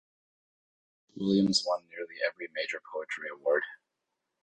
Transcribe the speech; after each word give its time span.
Williams 1.15 1.63
won 1.63 1.83
nearly 1.89 2.15
every 2.27 2.47
major 2.55 2.81
poetry 2.91 3.27
award. 3.31 3.61